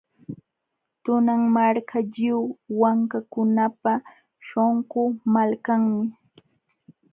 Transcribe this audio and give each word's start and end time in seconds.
Tunan 1.03 1.41
Marka, 1.55 1.97
lliw 2.13 2.39
wankakunapa 2.79 3.93
śhunqu 4.45 5.01
malkanmi. 5.33 6.01